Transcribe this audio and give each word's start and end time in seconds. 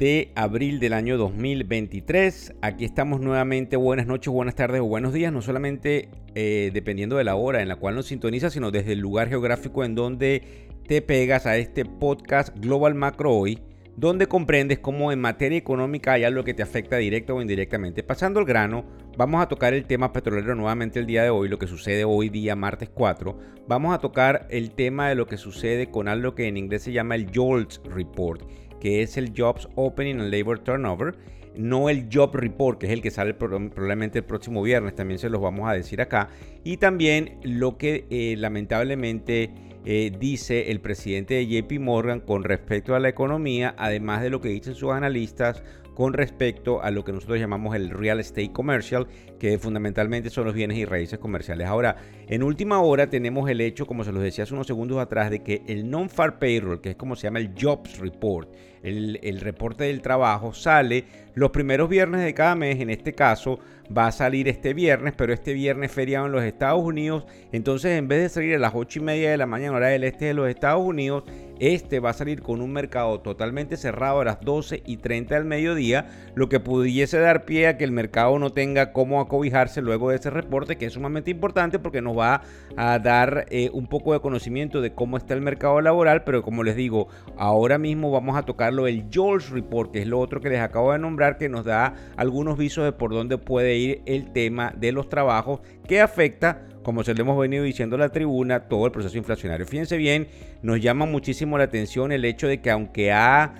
De 0.00 0.32
abril 0.34 0.80
del 0.80 0.94
año 0.94 1.18
2023. 1.18 2.54
Aquí 2.62 2.86
estamos 2.86 3.20
nuevamente. 3.20 3.76
Buenas 3.76 4.06
noches, 4.06 4.32
buenas 4.32 4.54
tardes 4.54 4.80
o 4.80 4.86
buenos 4.86 5.12
días. 5.12 5.30
No 5.30 5.42
solamente 5.42 6.08
eh, 6.34 6.70
dependiendo 6.72 7.18
de 7.18 7.24
la 7.24 7.34
hora 7.34 7.60
en 7.60 7.68
la 7.68 7.76
cual 7.76 7.96
nos 7.96 8.06
sintoniza, 8.06 8.48
sino 8.48 8.70
desde 8.70 8.94
el 8.94 8.98
lugar 8.98 9.28
geográfico 9.28 9.84
en 9.84 9.94
donde 9.94 10.68
te 10.88 11.02
pegas 11.02 11.44
a 11.44 11.58
este 11.58 11.84
podcast 11.84 12.56
Global 12.58 12.94
Macro 12.94 13.30
Hoy, 13.30 13.58
donde 13.94 14.26
comprendes 14.26 14.78
cómo 14.78 15.12
en 15.12 15.20
materia 15.20 15.58
económica 15.58 16.14
hay 16.14 16.24
algo 16.24 16.44
que 16.44 16.54
te 16.54 16.62
afecta 16.62 16.96
directa 16.96 17.34
o 17.34 17.42
indirectamente. 17.42 18.02
Pasando 18.02 18.40
al 18.40 18.46
grano, 18.46 18.86
vamos 19.18 19.42
a 19.42 19.48
tocar 19.48 19.74
el 19.74 19.84
tema 19.84 20.14
petrolero 20.14 20.54
nuevamente 20.54 20.98
el 20.98 21.04
día 21.04 21.24
de 21.24 21.30
hoy, 21.30 21.50
lo 21.50 21.58
que 21.58 21.66
sucede 21.66 22.04
hoy 22.04 22.30
día 22.30 22.56
martes 22.56 22.88
4. 22.88 23.38
Vamos 23.68 23.94
a 23.94 23.98
tocar 23.98 24.46
el 24.48 24.70
tema 24.70 25.10
de 25.10 25.14
lo 25.14 25.26
que 25.26 25.36
sucede 25.36 25.90
con 25.90 26.08
algo 26.08 26.34
que 26.34 26.48
en 26.48 26.56
inglés 26.56 26.84
se 26.84 26.92
llama 26.92 27.16
el 27.16 27.30
JOLTS 27.30 27.82
Report 27.84 28.40
que 28.80 29.02
es 29.02 29.16
el 29.16 29.32
Jobs 29.36 29.68
Opening 29.76 30.20
and 30.20 30.34
Labor 30.34 30.58
Turnover, 30.58 31.14
no 31.56 31.88
el 31.88 32.08
Job 32.12 32.34
Report, 32.34 32.78
que 32.78 32.86
es 32.86 32.92
el 32.92 33.02
que 33.02 33.10
sale 33.10 33.34
probablemente 33.34 34.18
el 34.18 34.24
próximo 34.24 34.62
viernes, 34.62 34.94
también 34.94 35.18
se 35.18 35.28
los 35.28 35.40
vamos 35.40 35.68
a 35.68 35.72
decir 35.72 36.00
acá, 36.00 36.28
y 36.64 36.76
también 36.76 37.38
lo 37.42 37.76
que 37.76 38.06
eh, 38.10 38.36
lamentablemente 38.38 39.50
eh, 39.84 40.12
dice 40.18 40.70
el 40.70 40.80
presidente 40.80 41.34
de 41.34 41.46
JP 41.46 41.80
Morgan 41.80 42.20
con 42.20 42.44
respecto 42.44 42.94
a 42.94 43.00
la 43.00 43.08
economía, 43.08 43.74
además 43.78 44.22
de 44.22 44.30
lo 44.30 44.40
que 44.40 44.48
dicen 44.48 44.74
sus 44.74 44.92
analistas 44.92 45.62
con 46.00 46.14
respecto 46.14 46.82
a 46.82 46.90
lo 46.90 47.04
que 47.04 47.12
nosotros 47.12 47.38
llamamos 47.38 47.76
el 47.76 47.90
real 47.90 48.20
estate 48.20 48.52
commercial, 48.52 49.06
que 49.38 49.58
fundamentalmente 49.58 50.30
son 50.30 50.46
los 50.46 50.54
bienes 50.54 50.78
y 50.78 50.86
raíces 50.86 51.18
comerciales. 51.18 51.66
Ahora, 51.66 51.96
en 52.26 52.42
última 52.42 52.80
hora 52.80 53.10
tenemos 53.10 53.50
el 53.50 53.60
hecho, 53.60 53.84
como 53.84 54.02
se 54.02 54.10
los 54.10 54.22
decía 54.22 54.44
hace 54.44 54.54
unos 54.54 54.66
segundos 54.66 54.98
atrás, 54.98 55.28
de 55.30 55.42
que 55.42 55.60
el 55.66 55.90
non-far 55.90 56.38
payroll, 56.38 56.80
que 56.80 56.92
es 56.92 56.96
como 56.96 57.16
se 57.16 57.24
llama 57.24 57.40
el 57.40 57.52
jobs 57.54 57.98
report, 57.98 58.48
el, 58.82 59.40
reporte 59.42 59.84
del 59.84 60.00
trabajo, 60.00 60.54
sale 60.54 61.04
los 61.34 61.50
primeros 61.50 61.90
viernes 61.90 62.22
de 62.22 62.32
cada 62.32 62.54
mes. 62.54 62.80
En 62.80 62.88
este 62.88 63.12
caso, 63.12 63.58
va 63.94 64.06
a 64.06 64.12
salir 64.12 64.48
este 64.48 64.72
viernes, 64.72 65.12
pero 65.14 65.34
este 65.34 65.52
viernes 65.52 65.92
feriado 65.92 66.24
en 66.24 66.32
los 66.32 66.44
Estados 66.44 66.82
Unidos. 66.82 67.26
Entonces, 67.52 67.98
en 67.98 68.08
vez 68.08 68.22
de 68.22 68.28
salir 68.30 68.54
a 68.54 68.58
las 68.58 68.72
8 68.74 69.00
y 69.00 69.02
media 69.02 69.30
de 69.32 69.36
la 69.36 69.44
mañana, 69.44 69.76
hora 69.76 69.88
del 69.88 70.04
este 70.04 70.24
de 70.24 70.32
los 70.32 70.48
Estados 70.48 70.82
Unidos, 70.82 71.24
este 71.60 72.00
va 72.00 72.10
a 72.10 72.14
salir 72.14 72.42
con 72.42 72.60
un 72.60 72.72
mercado 72.72 73.20
totalmente 73.20 73.76
cerrado 73.76 74.20
a 74.20 74.24
las 74.24 74.40
12 74.40 74.82
y 74.84 74.96
30 74.96 75.34
del 75.34 75.44
mediodía, 75.44 76.06
lo 76.34 76.48
que 76.48 76.58
pudiese 76.58 77.18
dar 77.18 77.44
pie 77.44 77.68
a 77.68 77.76
que 77.76 77.84
el 77.84 77.92
mercado 77.92 78.38
no 78.38 78.50
tenga 78.50 78.92
cómo 78.92 79.20
acobijarse 79.20 79.82
luego 79.82 80.10
de 80.10 80.16
ese 80.16 80.30
reporte, 80.30 80.76
que 80.76 80.86
es 80.86 80.94
sumamente 80.94 81.30
importante 81.30 81.78
porque 81.78 82.02
nos 82.02 82.18
va 82.18 82.42
a 82.76 82.98
dar 82.98 83.46
eh, 83.50 83.70
un 83.72 83.86
poco 83.86 84.12
de 84.12 84.20
conocimiento 84.20 84.80
de 84.80 84.94
cómo 84.94 85.16
está 85.16 85.34
el 85.34 85.42
mercado 85.42 85.80
laboral, 85.80 86.24
pero 86.24 86.42
como 86.42 86.62
les 86.62 86.76
digo, 86.76 87.08
ahora 87.36 87.78
mismo 87.78 88.10
vamos 88.10 88.36
a 88.36 88.42
tocarlo 88.42 88.86
el 88.86 89.04
George 89.10 89.52
Report, 89.52 89.92
que 89.92 90.00
es 90.00 90.06
lo 90.06 90.18
otro 90.18 90.40
que 90.40 90.48
les 90.48 90.60
acabo 90.60 90.92
de 90.92 90.98
nombrar, 90.98 91.36
que 91.36 91.48
nos 91.48 91.64
da 91.64 91.94
algunos 92.16 92.56
visos 92.56 92.84
de 92.84 92.92
por 92.92 93.12
dónde 93.12 93.36
puede 93.36 93.76
ir 93.76 94.02
el 94.06 94.32
tema 94.32 94.72
de 94.76 94.92
los 94.92 95.08
trabajos 95.08 95.60
que 95.86 96.00
afecta 96.00 96.62
como 96.82 97.04
se 97.04 97.14
lo 97.14 97.22
hemos 97.22 97.38
venido 97.38 97.64
diciendo 97.64 97.96
a 97.96 98.00
la 98.00 98.08
tribuna, 98.08 98.68
todo 98.68 98.86
el 98.86 98.92
proceso 98.92 99.18
inflacionario. 99.18 99.66
Fíjense 99.66 99.96
bien, 99.96 100.28
nos 100.62 100.80
llama 100.80 101.06
muchísimo 101.06 101.58
la 101.58 101.64
atención 101.64 102.12
el 102.12 102.24
hecho 102.24 102.46
de 102.48 102.60
que 102.60 102.70
aunque 102.70 103.12
ha 103.12 103.54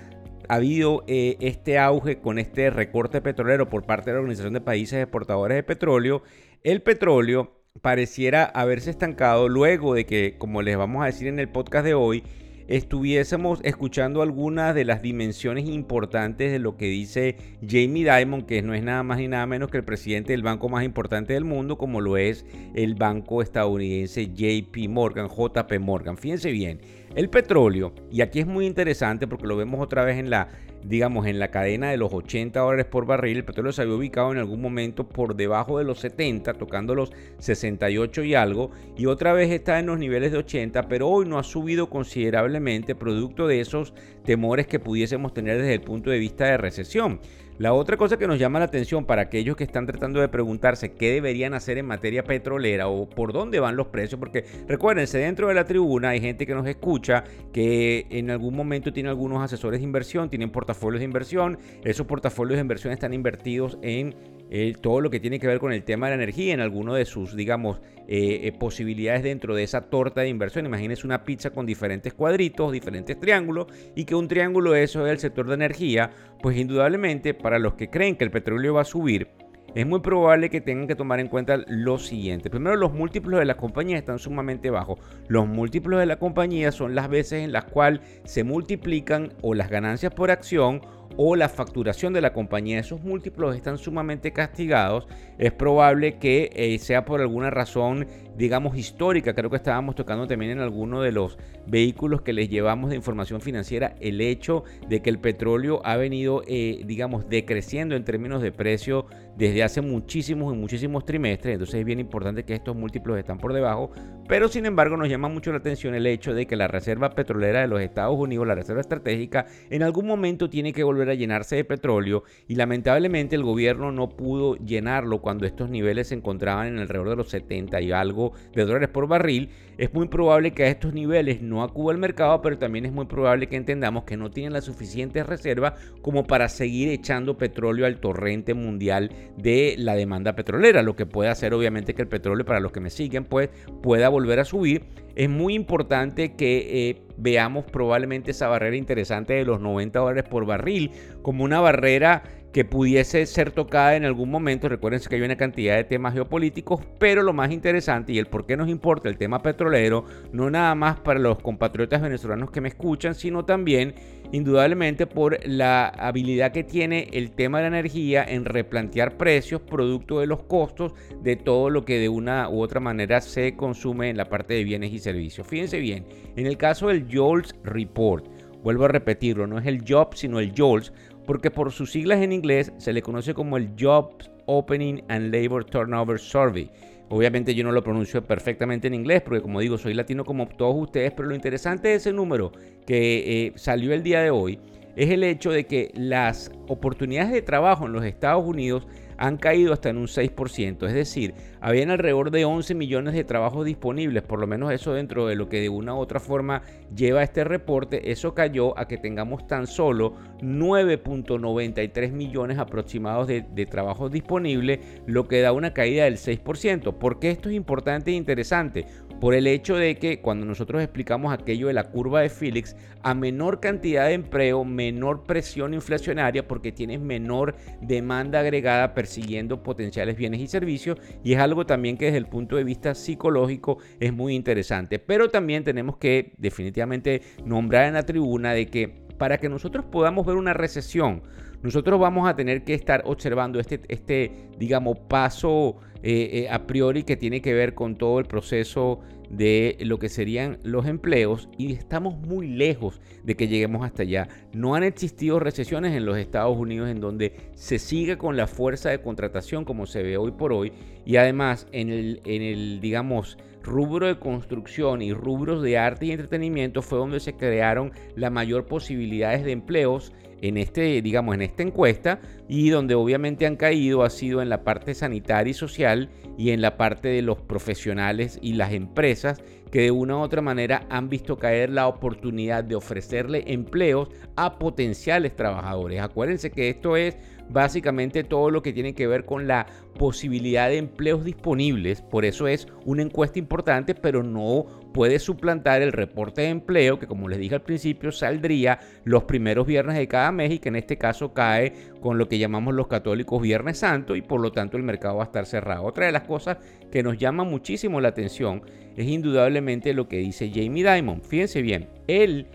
habido 0.47 1.03
eh, 1.07 1.37
este 1.39 1.77
auge 1.77 2.19
con 2.19 2.39
este 2.39 2.69
recorte 2.69 3.21
petrolero 3.21 3.69
por 3.69 3.85
parte 3.85 4.09
de 4.09 4.15
la 4.15 4.19
Organización 4.19 4.53
de 4.53 4.61
Países 4.61 5.01
Exportadores 5.01 5.55
de 5.55 5.63
Petróleo, 5.63 6.23
el 6.63 6.81
petróleo 6.81 7.61
pareciera 7.81 8.43
haberse 8.43 8.89
estancado 8.89 9.47
luego 9.47 9.93
de 9.93 10.05
que, 10.05 10.35
como 10.37 10.61
les 10.61 10.77
vamos 10.77 11.03
a 11.03 11.05
decir 11.05 11.27
en 11.27 11.39
el 11.39 11.47
podcast 11.47 11.85
de 11.85 11.93
hoy, 11.93 12.23
estuviésemos 12.71 13.59
escuchando 13.63 14.21
algunas 14.21 14.73
de 14.73 14.85
las 14.85 15.01
dimensiones 15.01 15.67
importantes 15.67 16.53
de 16.53 16.59
lo 16.59 16.77
que 16.77 16.85
dice 16.85 17.35
Jamie 17.61 18.09
Dimon, 18.09 18.43
que 18.43 18.61
no 18.61 18.73
es 18.73 18.81
nada 18.81 19.03
más 19.03 19.17
ni 19.17 19.27
nada 19.27 19.45
menos 19.45 19.69
que 19.69 19.77
el 19.77 19.83
presidente 19.83 20.31
del 20.31 20.41
banco 20.41 20.69
más 20.69 20.85
importante 20.85 21.33
del 21.33 21.43
mundo, 21.43 21.77
como 21.77 21.99
lo 21.99 22.15
es 22.15 22.45
el 22.73 22.95
banco 22.95 23.41
estadounidense 23.41 24.27
JP 24.27 24.87
Morgan, 24.87 25.27
JP 25.27 25.79
Morgan. 25.81 26.17
Fíjense 26.17 26.49
bien, 26.51 26.79
el 27.13 27.29
petróleo, 27.29 27.93
y 28.09 28.21
aquí 28.21 28.39
es 28.39 28.47
muy 28.47 28.65
interesante 28.65 29.27
porque 29.27 29.47
lo 29.47 29.57
vemos 29.57 29.81
otra 29.81 30.05
vez 30.05 30.17
en 30.17 30.29
la, 30.29 30.47
digamos, 30.83 31.27
en 31.27 31.39
la 31.39 31.51
cadena 31.51 31.91
de 31.91 31.97
los 31.97 32.13
80 32.13 32.59
dólares 32.59 32.85
por 32.85 33.05
barril, 33.05 33.37
el 33.37 33.45
petróleo 33.45 33.71
se 33.71 33.81
había 33.81 33.95
ubicado 33.95 34.31
en 34.31 34.37
algún 34.37 34.61
momento 34.61 35.07
por 35.07 35.35
debajo 35.35 35.77
de 35.77 35.83
los 35.83 35.99
70, 35.99 36.53
tocando 36.53 36.95
los 36.95 37.11
68 37.39 38.23
y 38.23 38.35
algo, 38.35 38.71
y 38.97 39.05
otra 39.05 39.33
vez 39.33 39.51
está 39.51 39.79
en 39.79 39.87
los 39.87 39.99
niveles 39.99 40.31
de 40.31 40.39
80, 40.39 40.87
pero 40.87 41.07
hoy 41.07 41.25
no 41.25 41.39
ha 41.39 41.43
subido 41.43 41.89
considerablemente 41.89 42.95
producto 42.95 43.47
de 43.47 43.61
esos 43.61 43.93
temores 44.23 44.67
que 44.67 44.79
pudiésemos 44.79 45.33
tener 45.33 45.57
desde 45.57 45.73
el 45.73 45.81
punto 45.81 46.09
de 46.09 46.19
vista 46.19 46.45
de 46.45 46.57
recesión. 46.57 47.19
La 47.61 47.73
otra 47.73 47.95
cosa 47.95 48.17
que 48.17 48.25
nos 48.25 48.39
llama 48.39 48.57
la 48.57 48.65
atención 48.65 49.05
para 49.05 49.21
aquellos 49.21 49.55
que 49.55 49.63
están 49.63 49.85
tratando 49.85 50.19
de 50.19 50.27
preguntarse 50.27 50.93
qué 50.93 51.11
deberían 51.11 51.53
hacer 51.53 51.77
en 51.77 51.85
materia 51.85 52.23
petrolera 52.23 52.87
o 52.87 53.07
por 53.07 53.33
dónde 53.33 53.59
van 53.59 53.75
los 53.75 53.85
precios, 53.87 54.19
porque 54.19 54.45
recuérdense, 54.67 55.19
dentro 55.19 55.47
de 55.47 55.53
la 55.53 55.65
tribuna 55.65 56.09
hay 56.09 56.21
gente 56.21 56.47
que 56.47 56.55
nos 56.55 56.65
escucha 56.65 57.23
que 57.53 58.07
en 58.09 58.31
algún 58.31 58.55
momento 58.55 58.91
tiene 58.91 59.09
algunos 59.09 59.43
asesores 59.43 59.79
de 59.79 59.83
inversión, 59.83 60.27
tienen 60.27 60.49
portafolios 60.49 61.01
de 61.01 61.05
inversión, 61.05 61.59
esos 61.83 62.07
portafolios 62.07 62.57
de 62.57 62.61
inversión 62.61 62.93
están 62.93 63.13
invertidos 63.13 63.77
en 63.83 64.15
eh, 64.53 64.75
todo 64.79 64.99
lo 64.99 65.09
que 65.09 65.21
tiene 65.21 65.39
que 65.39 65.47
ver 65.47 65.59
con 65.59 65.71
el 65.71 65.83
tema 65.83 66.07
de 66.07 66.17
la 66.17 66.23
energía 66.23 66.53
en 66.53 66.59
alguno 66.59 66.93
de 66.93 67.05
sus, 67.05 67.37
digamos, 67.37 67.79
eh, 68.07 68.41
eh, 68.43 68.51
posibilidades 68.51 69.23
dentro 69.23 69.55
de 69.55 69.63
esa 69.63 69.89
torta 69.89 70.21
de 70.21 70.27
inversión. 70.27 70.65
Imagínense 70.65 71.07
una 71.07 71.23
pizza 71.23 71.51
con 71.51 71.65
diferentes 71.65 72.13
cuadritos, 72.13 72.73
diferentes 72.73 73.17
triángulos, 73.17 73.67
y 73.95 74.03
que 74.03 74.13
un 74.13 74.27
triángulo 74.27 74.75
eso 74.75 75.05
es 75.07 75.13
el 75.13 75.19
sector 75.19 75.47
de 75.47 75.53
energía, 75.53 76.11
pues 76.41 76.57
indudablemente 76.57 77.33
para 77.33 77.59
los 77.59 77.75
que 77.75 77.89
creen 77.89 78.17
que 78.17 78.25
el 78.25 78.31
petróleo 78.31 78.73
va 78.73 78.81
a 78.81 78.85
subir, 78.85 79.29
es 79.73 79.87
muy 79.87 80.01
probable 80.01 80.49
que 80.49 80.59
tengan 80.59 80.85
que 80.85 80.95
tomar 80.95 81.21
en 81.21 81.29
cuenta 81.29 81.57
lo 81.67 81.97
siguiente. 81.97 82.49
Primero, 82.49 82.75
los 82.75 82.91
múltiplos 82.91 83.39
de 83.39 83.45
las 83.45 83.55
compañías 83.55 83.99
están 83.99 84.19
sumamente 84.19 84.69
bajos. 84.69 84.99
Los 85.29 85.47
múltiplos 85.47 85.97
de 86.01 86.05
la 86.05 86.19
compañía 86.19 86.73
son 86.73 86.93
las 86.93 87.07
veces 87.09 87.43
en 87.43 87.53
las 87.53 87.63
cuales 87.65 88.01
se 88.25 88.43
multiplican 88.43 89.31
o 89.41 89.53
las 89.53 89.69
ganancias 89.69 90.13
por 90.13 90.29
acción 90.29 90.81
o 91.23 91.35
la 91.35 91.49
facturación 91.49 92.13
de 92.13 92.21
la 92.21 92.33
compañía, 92.33 92.79
esos 92.79 93.03
múltiplos 93.03 93.55
están 93.55 93.77
sumamente 93.77 94.33
castigados, 94.33 95.07
es 95.37 95.51
probable 95.51 96.17
que 96.17 96.49
eh, 96.55 96.79
sea 96.79 97.05
por 97.05 97.21
alguna 97.21 97.51
razón, 97.51 98.07
digamos, 98.35 98.75
histórica. 98.75 99.35
Creo 99.35 99.51
que 99.51 99.57
estábamos 99.57 99.93
tocando 99.93 100.25
también 100.25 100.53
en 100.53 100.61
alguno 100.61 100.99
de 100.99 101.11
los 101.11 101.37
vehículos 101.67 102.23
que 102.23 102.33
les 102.33 102.49
llevamos 102.49 102.89
de 102.89 102.95
información 102.95 103.39
financiera 103.39 103.93
el 103.99 104.19
hecho 104.19 104.63
de 104.89 105.03
que 105.03 105.11
el 105.11 105.19
petróleo 105.19 105.79
ha 105.83 105.95
venido, 105.95 106.41
eh, 106.47 106.81
digamos, 106.87 107.29
decreciendo 107.29 107.95
en 107.95 108.03
términos 108.03 108.41
de 108.41 108.51
precio 108.51 109.05
desde 109.37 109.63
hace 109.63 109.81
muchísimos 109.81 110.53
y 110.53 110.57
muchísimos 110.57 111.05
trimestres. 111.05 111.53
Entonces 111.53 111.75
es 111.75 111.85
bien 111.85 111.99
importante 111.99 112.43
que 112.43 112.55
estos 112.55 112.75
múltiplos 112.75 113.17
están 113.17 113.37
por 113.37 113.53
debajo. 113.53 113.91
Pero 114.27 114.47
sin 114.47 114.65
embargo 114.65 114.97
nos 114.97 115.09
llama 115.09 115.27
mucho 115.27 115.51
la 115.51 115.57
atención 115.57 115.93
el 115.93 116.07
hecho 116.07 116.33
de 116.33 116.45
que 116.47 116.55
la 116.55 116.67
reserva 116.67 117.11
petrolera 117.11 117.61
de 117.61 117.67
los 117.67 117.81
Estados 117.81 118.17
Unidos, 118.17 118.47
la 118.47 118.55
reserva 118.55 118.81
estratégica, 118.81 119.45
en 119.69 119.83
algún 119.83 120.07
momento 120.07 120.49
tiene 120.49 120.73
que 120.73 120.83
volver 120.83 121.09
a 121.09 121.10
llenarse 121.17 121.55
de 121.55 121.63
petróleo 121.63 122.23
y 122.47 122.55
lamentablemente 122.55 123.35
el 123.35 123.43
gobierno 123.43 123.91
no 123.91 124.09
pudo 124.09 124.55
llenarlo 124.55 125.21
cuando 125.21 125.45
estos 125.45 125.69
niveles 125.69 126.07
se 126.09 126.15
encontraban 126.15 126.67
en 126.67 126.79
alrededor 126.79 127.09
de 127.09 127.15
los 127.15 127.29
70 127.29 127.81
y 127.81 127.91
algo 127.91 128.33
de 128.53 128.65
dólares 128.65 128.89
por 128.89 129.07
barril. 129.07 129.49
Es 129.81 129.91
muy 129.95 130.07
probable 130.09 130.51
que 130.51 130.65
a 130.65 130.67
estos 130.67 130.93
niveles 130.93 131.41
no 131.41 131.63
acuda 131.63 131.93
el 131.93 131.97
mercado, 131.97 132.39
pero 132.43 132.59
también 132.59 132.85
es 132.85 132.91
muy 132.91 133.07
probable 133.07 133.47
que 133.47 133.55
entendamos 133.55 134.03
que 134.03 134.15
no 134.15 134.29
tienen 134.29 134.53
la 134.53 134.61
suficiente 134.61 135.23
reserva 135.23 135.73
como 136.03 136.27
para 136.27 136.49
seguir 136.49 136.89
echando 136.89 137.35
petróleo 137.35 137.87
al 137.87 137.99
torrente 137.99 138.53
mundial 138.53 139.11
de 139.39 139.73
la 139.79 139.95
demanda 139.95 140.35
petrolera, 140.35 140.83
lo 140.83 140.95
que 140.95 141.07
puede 141.07 141.31
hacer 141.31 141.55
obviamente 141.55 141.95
que 141.95 142.03
el 142.03 142.07
petróleo, 142.07 142.45
para 142.45 142.59
los 142.59 142.71
que 142.71 142.79
me 142.79 142.91
siguen, 142.91 143.25
pues 143.25 143.49
pueda 143.81 144.07
volver 144.09 144.39
a 144.39 144.45
subir. 144.45 144.83
Es 145.15 145.29
muy 145.29 145.55
importante 145.55 146.35
que 146.35 146.89
eh, 146.89 147.01
veamos 147.17 147.65
probablemente 147.65 148.31
esa 148.31 148.49
barrera 148.49 148.75
interesante 148.75 149.33
de 149.33 149.45
los 149.45 149.59
90 149.59 149.97
dólares 149.97 150.25
por 150.29 150.45
barril 150.45 150.91
como 151.23 151.43
una 151.43 151.59
barrera 151.59 152.21
que 152.51 152.65
pudiese 152.65 153.25
ser 153.25 153.51
tocada 153.51 153.95
en 153.95 154.05
algún 154.05 154.29
momento. 154.29 154.67
Recuérdense 154.69 155.09
que 155.09 155.15
hay 155.15 155.21
una 155.21 155.37
cantidad 155.37 155.75
de 155.75 155.83
temas 155.83 156.13
geopolíticos, 156.13 156.81
pero 156.99 157.23
lo 157.23 157.33
más 157.33 157.51
interesante 157.51 158.13
y 158.13 158.19
el 158.19 158.27
por 158.27 158.45
qué 158.45 158.57
nos 158.57 158.69
importa 158.69 159.09
el 159.09 159.17
tema 159.17 159.41
petrolero, 159.41 160.05
no 160.31 160.49
nada 160.49 160.75
más 160.75 160.99
para 160.99 161.19
los 161.19 161.39
compatriotas 161.39 162.01
venezolanos 162.01 162.51
que 162.51 162.61
me 162.61 162.69
escuchan, 162.69 163.15
sino 163.15 163.45
también 163.45 163.95
indudablemente 164.31 165.07
por 165.07 165.37
la 165.45 165.87
habilidad 165.87 166.51
que 166.51 166.63
tiene 166.63 167.09
el 167.11 167.31
tema 167.31 167.57
de 167.57 167.69
la 167.69 167.79
energía 167.79 168.23
en 168.23 168.45
replantear 168.45 169.17
precios 169.17 169.61
producto 169.61 170.19
de 170.19 170.27
los 170.27 170.43
costos 170.43 170.93
de 171.21 171.35
todo 171.35 171.69
lo 171.69 171.83
que 171.83 171.99
de 171.99 172.09
una 172.09 172.49
u 172.49 172.61
otra 172.61 172.79
manera 172.79 173.21
se 173.21 173.55
consume 173.55 174.09
en 174.09 174.17
la 174.17 174.29
parte 174.29 174.53
de 174.53 174.63
bienes 174.63 174.93
y 174.93 174.99
servicios. 174.99 175.47
Fíjense 175.47 175.79
bien, 175.79 176.05
en 176.35 176.47
el 176.47 176.57
caso 176.57 176.87
del 176.87 177.07
JOLS 177.11 177.55
Report, 177.63 178.25
vuelvo 178.63 178.85
a 178.85 178.89
repetirlo, 178.89 179.47
no 179.47 179.57
es 179.59 179.65
el 179.65 179.83
JOB, 179.83 180.15
sino 180.15 180.39
el 180.39 180.53
JOLS, 180.55 180.93
porque 181.25 181.51
por 181.51 181.71
sus 181.71 181.91
siglas 181.91 182.21
en 182.21 182.31
inglés 182.31 182.71
se 182.77 182.93
le 182.93 183.01
conoce 183.01 183.33
como 183.33 183.57
el 183.57 183.69
Jobs 183.79 184.29
Opening 184.45 185.03
and 185.07 185.33
Labor 185.33 185.63
Turnover 185.65 186.19
Survey. 186.19 186.69
Obviamente 187.09 187.53
yo 187.53 187.63
no 187.63 187.71
lo 187.71 187.83
pronuncio 187.83 188.25
perfectamente 188.25 188.87
en 188.87 188.93
inglés 188.93 189.21
porque 189.21 189.41
como 189.41 189.59
digo 189.59 189.77
soy 189.77 189.93
latino 189.93 190.23
como 190.23 190.47
todos 190.47 190.75
ustedes, 190.77 191.11
pero 191.11 191.27
lo 191.27 191.35
interesante 191.35 191.89
de 191.89 191.95
ese 191.95 192.13
número 192.13 192.51
que 192.85 193.47
eh, 193.47 193.53
salió 193.55 193.93
el 193.93 194.01
día 194.01 194.21
de 194.21 194.29
hoy 194.29 194.59
es 194.95 195.09
el 195.09 195.23
hecho 195.23 195.51
de 195.51 195.65
que 195.65 195.91
las 195.93 196.51
oportunidades 196.67 197.31
de 197.31 197.41
trabajo 197.41 197.85
en 197.85 197.93
los 197.93 198.05
Estados 198.05 198.45
Unidos 198.45 198.87
han 199.21 199.37
caído 199.37 199.71
hasta 199.71 199.89
en 199.89 199.97
un 199.97 200.07
6%, 200.07 200.87
es 200.87 200.93
decir, 200.95 201.35
habían 201.59 201.91
alrededor 201.91 202.31
de 202.31 202.43
11 202.43 202.73
millones 202.73 203.13
de 203.13 203.23
trabajos 203.23 203.67
disponibles, 203.67 204.23
por 204.23 204.39
lo 204.39 204.47
menos 204.47 204.73
eso 204.73 204.93
dentro 204.93 205.27
de 205.27 205.35
lo 205.35 205.47
que 205.47 205.61
de 205.61 205.69
una 205.69 205.93
u 205.93 205.99
otra 205.99 206.19
forma 206.19 206.63
lleva 206.95 207.21
este 207.21 207.43
reporte, 207.43 208.11
eso 208.11 208.33
cayó 208.33 208.75
a 208.79 208.87
que 208.87 208.97
tengamos 208.97 209.45
tan 209.45 209.67
solo 209.67 210.15
9.93 210.39 212.11
millones 212.13 212.57
aproximados 212.57 213.27
de, 213.27 213.67
trabajos 213.69 214.11
disponibles, 214.11 214.79
lo 215.05 215.27
que 215.27 215.41
da 215.41 215.51
una 215.51 215.71
caída 215.71 216.05
del 216.05 216.17
6%. 216.17 216.93
¿Por 216.95 217.19
qué 217.19 217.29
esto 217.29 217.49
es 217.49 217.55
importante 217.55 218.09
e 218.09 218.15
interesante? 218.15 218.87
Por 219.21 219.35
el 219.35 219.45
hecho 219.45 219.75
de 219.75 219.97
que 219.97 220.19
cuando 220.19 220.47
nosotros 220.47 220.81
explicamos 220.81 221.31
aquello 221.31 221.67
de 221.67 221.73
la 221.73 221.83
curva 221.83 222.21
de 222.21 222.29
Felix, 222.29 222.75
a 223.03 223.13
menor 223.13 223.59
cantidad 223.59 224.07
de 224.07 224.13
empleo, 224.13 224.65
menor 224.65 225.25
presión 225.25 225.75
inflacionaria, 225.75 226.47
porque 226.47 226.71
tienes 226.71 226.99
menor 226.99 227.55
demanda 227.81 228.39
agregada 228.39 228.95
persiguiendo 228.95 229.61
potenciales 229.61 230.17
bienes 230.17 230.41
y 230.41 230.47
servicios, 230.47 230.97
y 231.23 231.33
es 231.33 231.39
algo 231.39 231.67
también 231.67 231.97
que 231.97 232.05
desde 232.05 232.17
el 232.17 232.25
punto 232.25 232.55
de 232.55 232.63
vista 232.63 232.95
psicológico 232.95 233.77
es 233.99 234.11
muy 234.11 234.33
interesante. 234.33 234.97
Pero 234.97 235.29
también 235.29 235.63
tenemos 235.63 235.97
que 235.97 236.33
definitivamente 236.39 237.21
nombrar 237.45 237.85
en 237.85 237.93
la 237.93 238.03
tribuna 238.03 238.53
de 238.53 238.65
que 238.65 238.87
para 239.19 239.37
que 239.37 239.49
nosotros 239.49 239.85
podamos 239.85 240.25
ver 240.25 240.35
una 240.35 240.53
recesión, 240.53 241.21
nosotros 241.61 241.99
vamos 241.99 242.27
a 242.27 242.35
tener 242.35 242.63
que 242.63 242.73
estar 242.73 243.03
observando 243.05 243.59
este, 243.59 243.81
este 243.87 244.49
digamos, 244.57 244.97
paso 245.07 245.77
eh, 246.03 246.29
eh, 246.33 246.49
a 246.49 246.65
priori 246.67 247.03
que 247.03 247.17
tiene 247.17 247.41
que 247.41 247.53
ver 247.53 247.73
con 247.73 247.95
todo 247.95 248.19
el 248.19 248.25
proceso 248.25 248.99
de 249.29 249.77
lo 249.81 249.97
que 249.97 250.09
serían 250.09 250.57
los 250.63 250.85
empleos 250.85 251.47
y 251.57 251.71
estamos 251.71 252.17
muy 252.17 252.47
lejos 252.47 252.99
de 253.23 253.35
que 253.35 253.47
lleguemos 253.47 253.85
hasta 253.85 254.03
allá. 254.03 254.27
No 254.51 254.75
han 254.75 254.83
existido 254.83 255.39
recesiones 255.39 255.95
en 255.95 256.05
los 256.05 256.17
Estados 256.17 256.57
Unidos 256.57 256.89
en 256.89 256.99
donde 256.99 257.33
se 257.55 257.79
sigue 257.79 258.17
con 258.17 258.35
la 258.35 258.47
fuerza 258.47 258.89
de 258.89 259.01
contratación 259.01 259.63
como 259.63 259.85
se 259.85 260.03
ve 260.03 260.17
hoy 260.17 260.31
por 260.31 260.51
hoy 260.51 260.73
y 261.05 261.15
además 261.15 261.67
en 261.71 261.89
el, 261.89 262.21
en 262.25 262.41
el 262.41 262.81
digamos, 262.81 263.37
rubro 263.63 264.07
de 264.07 264.19
construcción 264.19 265.01
y 265.01 265.13
rubros 265.13 265.61
de 265.61 265.77
arte 265.77 266.07
y 266.07 266.11
entretenimiento 266.11 266.81
fue 266.81 266.97
donde 266.97 267.19
se 267.19 267.33
crearon 267.33 267.91
la 268.15 268.29
mayor 268.29 268.65
posibilidades 268.65 269.45
de 269.45 269.51
empleos 269.51 270.11
en 270.41 270.57
este, 270.57 271.01
digamos, 271.01 271.35
en 271.35 271.43
esta 271.43 271.63
encuesta 271.63 272.19
y 272.51 272.69
donde 272.69 272.95
obviamente 272.95 273.45
han 273.45 273.55
caído 273.55 274.03
ha 274.03 274.09
sido 274.09 274.41
en 274.41 274.49
la 274.49 274.65
parte 274.65 274.93
sanitaria 274.93 275.51
y 275.51 275.53
social 275.53 276.09
y 276.37 276.49
en 276.49 276.59
la 276.59 276.75
parte 276.75 277.07
de 277.07 277.21
los 277.21 277.39
profesionales 277.39 278.37
y 278.41 278.55
las 278.55 278.73
empresas 278.73 279.41
que 279.71 279.83
de 279.83 279.91
una 279.91 280.17
u 280.17 280.19
otra 280.19 280.41
manera 280.41 280.85
han 280.89 281.07
visto 281.07 281.37
caer 281.37 281.69
la 281.69 281.87
oportunidad 281.87 282.65
de 282.65 282.75
ofrecerle 282.75 283.45
empleos 283.47 284.09
a 284.35 284.59
potenciales 284.59 285.33
trabajadores. 285.33 286.01
Acuérdense 286.01 286.51
que 286.51 286.67
esto 286.67 286.97
es 286.97 287.15
básicamente 287.49 288.23
todo 288.23 288.49
lo 288.49 288.61
que 288.61 288.73
tiene 288.73 288.93
que 288.93 289.07
ver 289.07 289.25
con 289.25 289.47
la 289.47 289.65
posibilidad 289.97 290.69
de 290.69 290.77
empleos 290.77 291.23
disponibles. 291.23 292.01
Por 292.01 292.25
eso 292.25 292.47
es 292.47 292.67
una 292.85 293.01
encuesta 293.01 293.39
importante, 293.39 293.95
pero 293.95 294.23
no 294.23 294.65
puede 294.93 295.19
suplantar 295.19 295.81
el 295.81 295.93
reporte 295.93 296.41
de 296.41 296.49
empleo 296.49 296.99
que 296.99 297.07
como 297.07 297.29
les 297.29 297.39
dije 297.39 297.55
al 297.55 297.61
principio 297.61 298.11
saldría 298.11 298.79
los 299.05 299.23
primeros 299.23 299.65
viernes 299.65 299.97
de 299.97 300.07
cada 300.07 300.33
mes 300.33 300.51
y 300.51 300.59
que 300.59 300.67
en 300.67 300.75
este 300.75 300.97
caso 300.97 301.33
cae 301.33 301.73
con 302.01 302.17
lo 302.17 302.27
que 302.27 302.39
llamamos 302.41 302.73
los 302.73 302.87
católicos 302.87 303.41
Viernes 303.41 303.77
Santo 303.77 304.15
y 304.15 304.21
por 304.21 304.41
lo 304.41 304.51
tanto 304.51 304.75
el 304.75 304.83
mercado 304.83 305.15
va 305.15 305.23
a 305.23 305.25
estar 305.25 305.45
cerrado. 305.45 305.83
Otra 305.83 306.05
de 306.07 306.11
las 306.11 306.23
cosas 306.23 306.57
que 306.91 307.01
nos 307.01 307.17
llama 307.17 307.45
muchísimo 307.45 308.01
la 308.01 308.09
atención 308.09 308.63
es 308.97 309.07
indudablemente 309.07 309.93
lo 309.93 310.09
que 310.09 310.17
dice 310.17 310.51
Jamie 310.53 310.83
Dimon. 310.83 311.21
Fíjense 311.21 311.61
bien, 311.61 311.87
él 312.07 312.47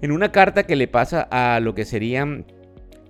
en 0.00 0.12
una 0.12 0.32
carta 0.32 0.64
que 0.64 0.76
le 0.76 0.88
pasa 0.88 1.28
a 1.30 1.60
lo 1.60 1.74
que 1.74 1.84
serían 1.84 2.46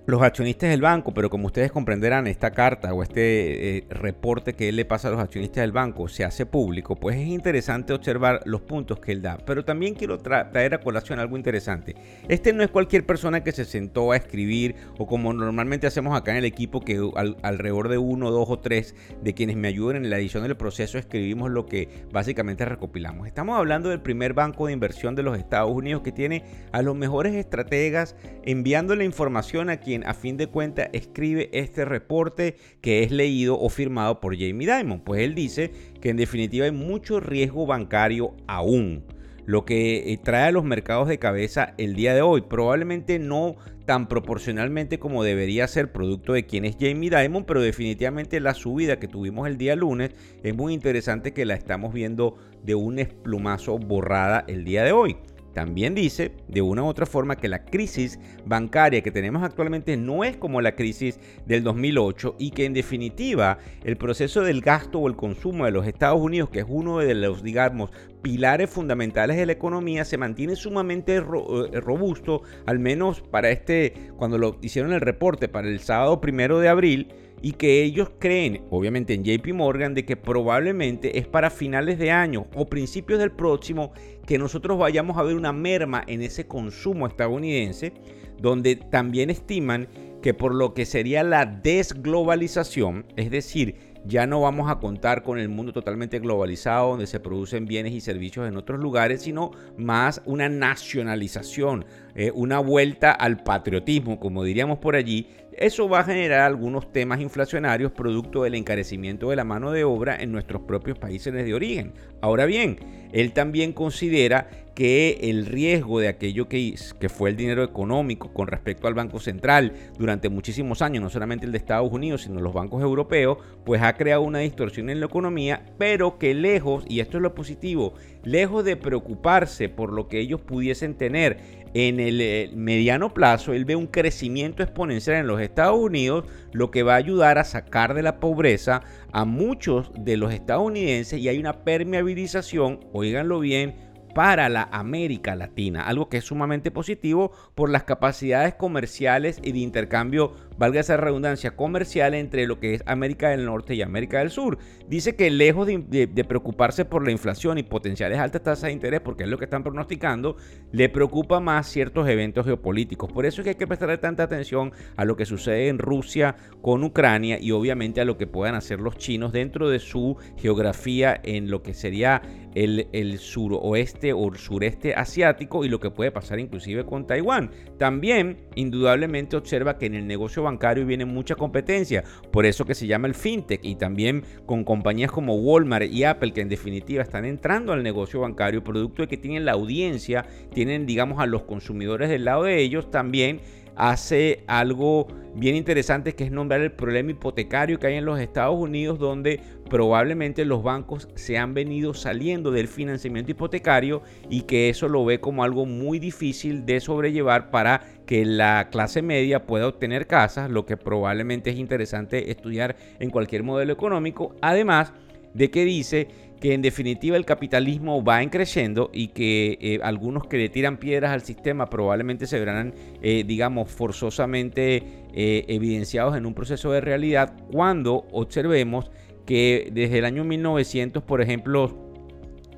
los 0.06 0.22
accionistas 0.22 0.68
del 0.68 0.82
banco, 0.82 1.14
pero 1.14 1.30
como 1.30 1.46
ustedes 1.46 1.72
comprenderán, 1.72 2.26
esta 2.26 2.50
carta 2.50 2.92
o 2.92 3.02
este 3.02 3.78
eh, 3.78 3.86
reporte 3.88 4.54
que 4.54 4.68
él 4.68 4.76
le 4.76 4.84
pasa 4.84 5.08
a 5.08 5.10
los 5.10 5.20
accionistas 5.20 5.62
del 5.62 5.72
banco 5.72 6.08
se 6.08 6.24
hace 6.24 6.44
público, 6.44 6.94
pues 6.96 7.16
es 7.16 7.26
interesante 7.26 7.92
observar 7.94 8.40
los 8.44 8.60
puntos 8.60 9.00
que 9.00 9.12
él 9.12 9.22
da. 9.22 9.38
Pero 9.46 9.64
también 9.64 9.94
quiero 9.94 10.18
traer 10.18 10.74
a 10.74 10.80
colación 10.80 11.18
algo 11.18 11.36
interesante. 11.36 11.96
Este 12.28 12.52
no 12.52 12.62
es 12.62 12.70
cualquier 12.70 13.06
persona 13.06 13.42
que 13.42 13.52
se 13.52 13.64
sentó 13.64 14.12
a 14.12 14.16
escribir 14.16 14.74
o 14.98 15.06
como 15.06 15.32
normalmente 15.32 15.86
hacemos 15.86 16.16
acá 16.16 16.32
en 16.32 16.38
el 16.38 16.44
equipo, 16.44 16.80
que 16.80 17.00
alrededor 17.42 17.88
de 17.88 17.98
uno, 17.98 18.30
dos 18.30 18.50
o 18.50 18.58
tres 18.58 18.94
de 19.22 19.32
quienes 19.32 19.56
me 19.56 19.68
ayudan 19.68 19.96
en 19.96 20.10
la 20.10 20.18
edición 20.18 20.42
del 20.42 20.56
proceso 20.56 20.98
escribimos 20.98 21.50
lo 21.50 21.64
que 21.66 21.88
básicamente 22.12 22.64
recopilamos. 22.66 23.26
Estamos 23.26 23.56
hablando 23.56 23.88
del 23.88 24.02
primer 24.02 24.34
banco 24.34 24.66
de 24.66 24.74
inversión 24.74 25.14
de 25.14 25.22
los 25.22 25.38
Estados 25.38 25.70
Unidos 25.70 26.02
que 26.02 26.12
tiene 26.12 26.44
a 26.72 26.82
los 26.82 26.94
mejores 26.94 27.34
estrategas 27.34 28.16
enviando 28.44 28.94
la 28.96 29.04
información 29.04 29.70
a 29.70 29.78
quien 29.78 29.93
a 30.04 30.14
fin 30.14 30.36
de 30.36 30.48
cuentas 30.48 30.88
escribe 30.92 31.50
este 31.52 31.84
reporte 31.84 32.56
que 32.80 33.02
es 33.02 33.12
leído 33.12 33.58
o 33.60 33.68
firmado 33.68 34.20
por 34.20 34.36
Jamie 34.36 34.66
Dimon. 34.66 35.00
Pues 35.00 35.20
él 35.22 35.34
dice 35.34 35.70
que 36.00 36.10
en 36.10 36.16
definitiva 36.16 36.64
hay 36.64 36.72
mucho 36.72 37.20
riesgo 37.20 37.66
bancario 37.66 38.34
aún 38.46 39.04
lo 39.46 39.64
que 39.64 40.12
eh, 40.12 40.18
trae 40.22 40.48
a 40.48 40.52
los 40.52 40.64
mercados 40.64 41.08
de 41.08 41.18
cabeza 41.18 41.74
el 41.78 41.94
día 41.94 42.14
de 42.14 42.22
hoy. 42.22 42.42
Probablemente 42.42 43.18
no 43.18 43.56
tan 43.86 44.08
proporcionalmente 44.08 44.98
como 44.98 45.22
debería 45.22 45.68
ser 45.68 45.92
producto 45.92 46.32
de 46.32 46.46
quien 46.46 46.64
es 46.64 46.76
Jamie 46.80 47.10
Dimon, 47.10 47.44
pero 47.44 47.60
definitivamente 47.60 48.40
la 48.40 48.54
subida 48.54 48.98
que 48.98 49.08
tuvimos 49.08 49.46
el 49.46 49.58
día 49.58 49.76
lunes 49.76 50.12
es 50.42 50.54
muy 50.54 50.72
interesante 50.72 51.32
que 51.34 51.44
la 51.44 51.54
estamos 51.54 51.92
viendo 51.92 52.36
de 52.62 52.74
un 52.74 52.98
esplumazo 52.98 53.78
borrada 53.78 54.44
el 54.48 54.64
día 54.64 54.84
de 54.84 54.92
hoy. 54.92 55.16
También 55.54 55.94
dice, 55.94 56.32
de 56.48 56.62
una 56.62 56.82
u 56.82 56.86
otra 56.86 57.06
forma, 57.06 57.36
que 57.36 57.48
la 57.48 57.64
crisis 57.64 58.18
bancaria 58.44 59.02
que 59.02 59.12
tenemos 59.12 59.42
actualmente 59.42 59.96
no 59.96 60.24
es 60.24 60.36
como 60.36 60.60
la 60.60 60.74
crisis 60.74 61.20
del 61.46 61.62
2008 61.62 62.36
y 62.38 62.50
que 62.50 62.64
en 62.64 62.74
definitiva 62.74 63.58
el 63.84 63.96
proceso 63.96 64.42
del 64.42 64.60
gasto 64.60 64.98
o 64.98 65.08
el 65.08 65.16
consumo 65.16 65.64
de 65.64 65.70
los 65.70 65.86
Estados 65.86 66.20
Unidos, 66.20 66.50
que 66.50 66.60
es 66.60 66.66
uno 66.68 66.98
de 66.98 67.14
los, 67.14 67.42
digamos, 67.42 67.90
pilares 68.20 68.68
fundamentales 68.68 69.36
de 69.36 69.46
la 69.46 69.52
economía, 69.52 70.04
se 70.04 70.18
mantiene 70.18 70.56
sumamente 70.56 71.16
eh, 71.16 71.20
robusto, 71.22 72.42
al 72.66 72.80
menos 72.80 73.20
para 73.20 73.50
este, 73.50 74.10
cuando 74.16 74.38
lo 74.38 74.58
hicieron 74.60 74.92
el 74.92 75.00
reporte 75.00 75.48
para 75.48 75.68
el 75.68 75.78
sábado 75.78 76.20
primero 76.20 76.58
de 76.58 76.68
abril, 76.68 77.12
y 77.44 77.52
que 77.52 77.82
ellos 77.82 78.08
creen, 78.18 78.62
obviamente 78.70 79.12
en 79.12 79.22
JP 79.22 79.52
Morgan, 79.52 79.92
de 79.92 80.06
que 80.06 80.16
probablemente 80.16 81.18
es 81.18 81.26
para 81.26 81.50
finales 81.50 81.98
de 81.98 82.10
año 82.10 82.46
o 82.54 82.64
principios 82.64 83.18
del 83.18 83.32
próximo 83.32 83.92
que 84.26 84.38
nosotros 84.38 84.78
vayamos 84.78 85.18
a 85.18 85.22
ver 85.22 85.36
una 85.36 85.52
merma 85.52 86.02
en 86.06 86.22
ese 86.22 86.46
consumo 86.46 87.06
estadounidense, 87.06 87.92
donde 88.40 88.76
también 88.76 89.28
estiman 89.28 89.88
que 90.22 90.32
por 90.32 90.54
lo 90.54 90.72
que 90.72 90.86
sería 90.86 91.22
la 91.22 91.44
desglobalización, 91.44 93.04
es 93.14 93.30
decir, 93.30 93.76
ya 94.06 94.26
no 94.26 94.40
vamos 94.40 94.70
a 94.70 94.78
contar 94.78 95.22
con 95.22 95.38
el 95.38 95.50
mundo 95.50 95.74
totalmente 95.74 96.20
globalizado 96.20 96.90
donde 96.90 97.06
se 97.06 97.20
producen 97.20 97.66
bienes 97.66 97.92
y 97.92 98.00
servicios 98.00 98.48
en 98.48 98.56
otros 98.56 98.80
lugares, 98.80 99.20
sino 99.20 99.50
más 99.76 100.22
una 100.24 100.48
nacionalización, 100.48 101.84
eh, 102.14 102.30
una 102.34 102.58
vuelta 102.58 103.10
al 103.12 103.42
patriotismo, 103.42 104.20
como 104.20 104.44
diríamos 104.44 104.78
por 104.78 104.96
allí. 104.96 105.28
Eso 105.56 105.88
va 105.88 106.00
a 106.00 106.04
generar 106.04 106.40
algunos 106.40 106.92
temas 106.92 107.20
inflacionarios 107.20 107.92
producto 107.92 108.42
del 108.42 108.56
encarecimiento 108.56 109.30
de 109.30 109.36
la 109.36 109.44
mano 109.44 109.70
de 109.70 109.84
obra 109.84 110.16
en 110.20 110.32
nuestros 110.32 110.62
propios 110.62 110.98
países 110.98 111.32
de 111.32 111.54
origen. 111.54 111.92
Ahora 112.20 112.44
bien, 112.44 112.78
él 113.12 113.32
también 113.32 113.72
considera 113.72 114.48
que 114.74 115.18
el 115.22 115.46
riesgo 115.46 116.00
de 116.00 116.08
aquello 116.08 116.48
que, 116.48 116.74
que 116.98 117.08
fue 117.08 117.30
el 117.30 117.36
dinero 117.36 117.62
económico 117.62 118.32
con 118.32 118.48
respecto 118.48 118.88
al 118.88 118.94
Banco 118.94 119.20
Central 119.20 119.72
durante 119.96 120.28
muchísimos 120.28 120.82
años, 120.82 121.02
no 121.02 121.10
solamente 121.10 121.46
el 121.46 121.52
de 121.52 121.58
Estados 121.58 121.92
Unidos, 121.92 122.22
sino 122.22 122.40
los 122.40 122.52
bancos 122.52 122.82
europeos, 122.82 123.38
pues 123.64 123.80
ha 123.82 123.94
creado 123.94 124.22
una 124.22 124.40
distorsión 124.40 124.90
en 124.90 124.98
la 124.98 125.06
economía, 125.06 125.64
pero 125.78 126.18
que 126.18 126.34
lejos, 126.34 126.84
y 126.88 126.98
esto 126.98 127.18
es 127.18 127.22
lo 127.22 127.34
positivo, 127.34 127.94
lejos 128.24 128.64
de 128.64 128.76
preocuparse 128.76 129.68
por 129.68 129.92
lo 129.92 130.08
que 130.08 130.20
ellos 130.20 130.40
pudiesen 130.40 130.94
tener 130.94 131.64
en 131.74 131.98
el 131.98 132.20
eh, 132.20 132.50
mediano 132.54 133.12
plazo, 133.12 133.52
él 133.52 133.64
ve 133.64 133.74
un 133.74 133.88
crecimiento 133.88 134.62
exponencial 134.62 135.16
en 135.16 135.26
los 135.26 135.40
Estados 135.40 135.78
Unidos, 135.78 136.24
lo 136.52 136.70
que 136.70 136.84
va 136.84 136.94
a 136.94 136.98
ayudar 136.98 137.36
a 137.38 137.44
sacar 137.44 137.94
de 137.94 138.02
la 138.02 138.20
pobreza 138.20 138.82
a 139.12 139.24
muchos 139.24 139.90
de 139.98 140.16
los 140.16 140.32
estadounidenses 140.32 141.18
y 141.18 141.28
hay 141.28 141.38
una 141.38 141.64
permeabilización, 141.64 142.80
oíganlo 142.92 143.40
bien, 143.40 143.74
para 144.14 144.48
la 144.48 144.68
América 144.70 145.34
Latina, 145.34 145.82
algo 145.86 146.08
que 146.08 146.18
es 146.18 146.24
sumamente 146.24 146.70
positivo 146.70 147.32
por 147.54 147.68
las 147.68 147.82
capacidades 147.82 148.54
comerciales 148.54 149.40
y 149.42 149.50
de 149.52 149.58
intercambio, 149.58 150.34
valga 150.58 150.80
esa 150.80 150.96
redundancia, 150.96 151.56
comercial 151.56 152.14
entre 152.14 152.46
lo 152.46 152.60
que 152.60 152.74
es 152.74 152.82
América 152.86 153.30
del 153.30 153.44
Norte 153.44 153.74
y 153.74 153.82
América 153.82 154.18
del 154.18 154.30
Sur. 154.30 154.58
Dice 154.88 155.16
que 155.16 155.30
lejos 155.30 155.66
de, 155.66 156.24
preocuparse 156.28 156.84
por 156.84 157.04
la 157.04 157.10
inflación 157.10 157.58
y 157.58 157.62
potenciales 157.62 158.18
altas 158.18 158.42
tasas 158.42 158.68
de 158.68 158.72
interés, 158.72 159.00
porque 159.00 159.24
es 159.24 159.28
lo 159.28 159.38
que 159.38 159.44
están 159.44 159.62
pronosticando, 159.62 160.36
le 160.72 160.88
preocupa 160.88 161.40
más 161.40 161.68
ciertos 161.68 162.08
eventos 162.08 162.46
geopolíticos. 162.46 163.10
Por 163.12 163.26
eso 163.26 163.40
es 163.40 163.44
que 163.44 163.50
hay 163.50 163.56
que 163.56 163.66
prestarle 163.66 163.98
tanta 163.98 164.22
atención 164.22 164.72
a 164.96 165.04
lo 165.04 165.16
que 165.16 165.26
sucede 165.26 165.68
en 165.68 165.78
Rusia 165.78 166.36
con 166.62 166.84
Ucrania 166.84 167.38
y 167.40 167.50
obviamente 167.50 168.00
a 168.00 168.04
lo 168.04 168.16
que 168.16 168.26
puedan 168.26 168.54
hacer 168.54 168.80
los 168.80 168.96
chinos 168.96 169.32
dentro 169.32 169.68
de 169.68 169.78
su 169.78 170.16
geografía 170.36 171.20
en 171.22 171.50
lo 171.50 171.62
que 171.62 171.74
sería 171.74 172.22
el, 172.54 172.88
el 172.92 173.18
suroeste 173.18 174.12
o 174.12 174.32
sureste 174.34 174.94
asiático 174.94 175.64
y 175.64 175.68
lo 175.68 175.80
que 175.80 175.90
puede 175.90 176.12
pasar 176.12 176.38
inclusive 176.38 176.84
con 176.84 177.06
Taiwán. 177.06 177.50
También, 177.78 178.48
indudablemente, 178.54 179.36
observa 179.36 179.78
que 179.78 179.86
en 179.86 179.94
el 179.94 180.06
negocio 180.06 180.43
bancario 180.44 180.86
viene 180.86 181.04
mucha 181.04 181.34
competencia, 181.34 182.04
por 182.30 182.46
eso 182.46 182.64
que 182.64 182.74
se 182.74 182.86
llama 182.86 183.08
el 183.08 183.14
fintech 183.14 183.64
y 183.64 183.74
también 183.74 184.24
con 184.46 184.64
compañías 184.64 185.10
como 185.10 185.34
Walmart 185.34 185.92
y 185.92 186.04
Apple 186.04 186.32
que 186.32 186.40
en 186.40 186.48
definitiva 186.48 187.02
están 187.02 187.24
entrando 187.24 187.72
al 187.72 187.82
negocio 187.82 188.20
bancario, 188.20 188.62
producto 188.62 189.02
de 189.02 189.08
que 189.08 189.16
tienen 189.16 189.44
la 189.44 189.52
audiencia, 189.52 190.24
tienen 190.52 190.86
digamos 190.86 191.20
a 191.20 191.26
los 191.26 191.42
consumidores 191.42 192.08
del 192.08 192.24
lado 192.24 192.44
de 192.44 192.60
ellos 192.60 192.90
también 192.90 193.40
hace 193.76 194.44
algo 194.46 195.08
bien 195.34 195.56
interesante 195.56 196.14
que 196.14 196.24
es 196.24 196.30
nombrar 196.30 196.60
el 196.60 196.72
problema 196.72 197.10
hipotecario 197.10 197.78
que 197.78 197.88
hay 197.88 197.94
en 197.94 198.04
los 198.04 198.20
Estados 198.20 198.56
Unidos 198.56 198.98
donde 198.98 199.40
probablemente 199.68 200.44
los 200.44 200.62
bancos 200.62 201.08
se 201.16 201.38
han 201.38 201.54
venido 201.54 201.94
saliendo 201.94 202.50
del 202.50 202.68
financiamiento 202.68 203.32
hipotecario 203.32 204.02
y 204.30 204.42
que 204.42 204.68
eso 204.68 204.88
lo 204.88 205.04
ve 205.04 205.18
como 205.20 205.42
algo 205.42 205.66
muy 205.66 205.98
difícil 205.98 206.64
de 206.64 206.80
sobrellevar 206.80 207.50
para 207.50 207.82
que 208.06 208.24
la 208.24 208.68
clase 208.70 209.02
media 209.02 209.46
pueda 209.46 209.68
obtener 209.68 210.06
casas, 210.06 210.50
lo 210.50 210.66
que 210.66 210.76
probablemente 210.76 211.50
es 211.50 211.56
interesante 211.56 212.30
estudiar 212.30 212.76
en 212.98 213.10
cualquier 213.10 213.42
modelo 213.42 213.72
económico, 213.72 214.34
además 214.40 214.92
de 215.32 215.50
que 215.50 215.64
dice 215.64 216.08
que 216.40 216.52
en 216.52 216.62
definitiva 216.62 217.16
el 217.16 217.24
capitalismo 217.24 218.04
va 218.04 218.22
en 218.22 218.28
creciendo 218.28 218.90
y 218.92 219.08
que 219.08 219.56
eh, 219.60 219.80
algunos 219.82 220.26
que 220.26 220.36
le 220.36 220.48
tiran 220.48 220.76
piedras 220.76 221.12
al 221.12 221.22
sistema 221.22 221.70
probablemente 221.70 222.26
se 222.26 222.38
verán, 222.38 222.74
eh, 223.02 223.24
digamos, 223.26 223.70
forzosamente 223.70 224.82
eh, 225.14 225.44
evidenciados 225.48 226.16
en 226.16 226.26
un 226.26 226.34
proceso 226.34 226.70
de 226.72 226.80
realidad 226.82 227.34
cuando 227.50 228.06
observemos 228.12 228.90
que 229.24 229.70
desde 229.72 229.98
el 229.98 230.04
año 230.04 230.22
1900, 230.24 231.02
por 231.02 231.22
ejemplo, 231.22 231.80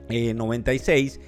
96, 0.08 1.20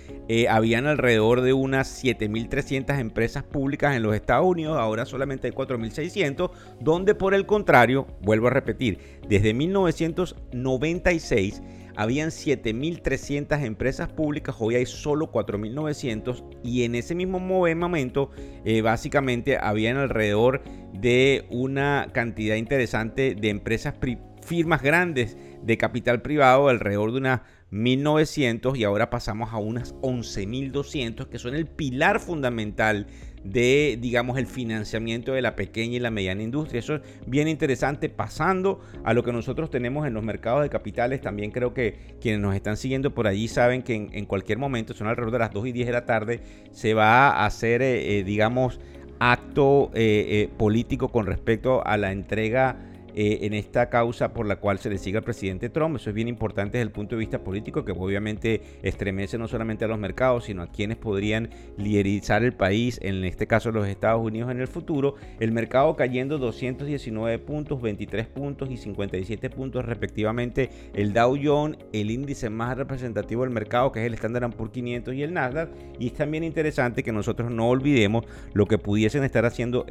habían 0.48 0.86
alrededor 0.86 1.40
de 1.40 1.52
unas 1.52 2.04
7.300 2.04 2.98
empresas 2.98 3.44
públicas 3.44 3.96
en 3.96 4.02
los 4.02 4.14
Estados 4.14 4.46
Unidos, 4.46 4.76
ahora 4.78 5.06
solamente 5.06 5.46
hay 5.46 5.54
4.600, 5.54 6.50
donde 6.80 7.14
por 7.14 7.34
el 7.34 7.46
contrario, 7.46 8.06
vuelvo 8.20 8.48
a 8.48 8.50
repetir, 8.50 8.98
desde 9.26 9.54
1996 9.54 11.62
habían 11.98 12.28
7.300 12.28 13.60
empresas 13.64 14.08
públicas, 14.08 14.54
hoy 14.60 14.76
hay 14.76 14.86
solo 14.86 15.32
4.900 15.32 16.44
y 16.62 16.84
en 16.84 16.94
ese 16.94 17.16
mismo 17.16 17.40
momento 17.40 18.30
eh, 18.64 18.82
básicamente 18.82 19.58
habían 19.60 19.96
alrededor 19.96 20.62
de 20.92 21.44
una 21.50 22.06
cantidad 22.12 22.54
interesante 22.54 23.34
de 23.34 23.48
empresas, 23.48 23.94
firmas 24.42 24.80
grandes 24.80 25.36
de 25.60 25.76
capital 25.76 26.22
privado, 26.22 26.68
alrededor 26.68 27.10
de 27.10 27.18
unas 27.18 27.40
1900 27.70 28.78
y 28.78 28.84
ahora 28.84 29.10
pasamos 29.10 29.52
a 29.52 29.58
unas 29.58 29.94
11.200 29.96 31.26
que 31.28 31.38
son 31.38 31.54
el 31.54 31.66
pilar 31.66 32.20
fundamental 32.20 33.06
de, 33.44 33.98
digamos, 34.00 34.38
el 34.38 34.46
financiamiento 34.46 35.32
de 35.32 35.42
la 35.42 35.56
pequeña 35.56 35.96
y 35.96 36.00
la 36.00 36.10
mediana 36.10 36.42
industria. 36.42 36.80
Eso 36.80 36.96
es 36.96 37.02
bien 37.26 37.48
interesante. 37.48 38.08
Pasando 38.08 38.80
a 39.04 39.14
lo 39.14 39.22
que 39.22 39.32
nosotros 39.32 39.70
tenemos 39.70 40.06
en 40.06 40.14
los 40.14 40.22
mercados 40.22 40.62
de 40.62 40.70
capitales, 40.70 41.20
también 41.20 41.50
creo 41.50 41.74
que 41.74 42.16
quienes 42.20 42.40
nos 42.40 42.54
están 42.54 42.76
siguiendo 42.76 43.14
por 43.14 43.26
allí 43.26 43.48
saben 43.48 43.82
que 43.82 43.94
en, 43.94 44.26
cualquier 44.26 44.58
momento, 44.58 44.94
son 44.94 45.06
alrededor 45.06 45.32
de 45.32 45.38
las 45.38 45.52
2 45.52 45.68
y 45.68 45.72
10 45.72 45.86
de 45.86 45.92
la 45.92 46.06
tarde, 46.06 46.40
se 46.72 46.94
va 46.94 47.28
a 47.28 47.46
hacer, 47.46 47.82
eh, 47.82 48.18
eh, 48.18 48.24
digamos, 48.24 48.80
acto 49.20 49.90
eh, 49.94 50.48
político 50.56 51.08
con 51.08 51.26
respecto 51.26 51.84
a 51.86 51.96
la 51.96 52.12
entrega 52.12 52.87
eh, 53.20 53.46
en 53.46 53.52
esta 53.52 53.90
causa 53.90 54.32
por 54.32 54.46
la 54.46 54.60
cual 54.60 54.78
se 54.78 54.88
le 54.88 54.96
sigue 54.96 55.18
al 55.18 55.24
presidente 55.24 55.68
Trump. 55.68 55.96
Eso 55.96 56.10
es 56.10 56.14
bien 56.14 56.28
importante 56.28 56.78
desde 56.78 56.86
el 56.86 56.92
punto 56.92 57.16
de 57.16 57.18
vista 57.18 57.42
político, 57.42 57.84
que 57.84 57.90
obviamente 57.90 58.62
estremece 58.84 59.38
no 59.38 59.48
solamente 59.48 59.84
a 59.84 59.88
los 59.88 59.98
mercados, 59.98 60.44
sino 60.44 60.62
a 60.62 60.68
quienes 60.68 60.98
podrían 60.98 61.50
liderizar 61.76 62.44
el 62.44 62.52
país, 62.52 63.00
en 63.02 63.24
este 63.24 63.48
caso 63.48 63.72
los 63.72 63.88
Estados 63.88 64.24
Unidos 64.24 64.52
en 64.52 64.60
el 64.60 64.68
futuro. 64.68 65.16
El 65.40 65.50
mercado 65.50 65.96
cayendo 65.96 66.38
219 66.38 67.40
puntos, 67.40 67.82
23 67.82 68.28
puntos 68.28 68.70
y 68.70 68.76
57 68.76 69.50
puntos 69.50 69.84
respectivamente. 69.84 70.70
El 70.94 71.12
Dow 71.12 71.36
Jones, 71.42 71.76
el 71.92 72.12
índice 72.12 72.50
más 72.50 72.76
representativo 72.76 73.42
del 73.42 73.50
mercado, 73.50 73.90
que 73.90 73.98
es 73.98 74.06
el 74.06 74.14
Standard 74.14 74.54
Poor's 74.54 74.70
500 74.70 75.12
y 75.14 75.24
el 75.24 75.34
Nasdaq. 75.34 75.70
Y 75.98 76.06
es 76.06 76.12
también 76.12 76.44
interesante 76.44 77.02
que 77.02 77.10
nosotros 77.10 77.50
no 77.50 77.68
olvidemos 77.68 78.24
lo 78.52 78.66
que 78.66 78.78
pudiesen 78.78 79.24
estar 79.24 79.44
haciendo 79.44 79.84